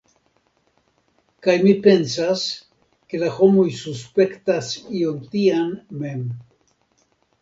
Kaj 1.47 1.53
mi 1.65 1.73
pensas, 1.87 2.45
ke 3.11 3.21
la 3.25 3.29
homoj 3.35 3.67
suspektas 3.83 4.73
ion 5.03 5.21
tian 5.35 5.73
mem. 6.03 6.25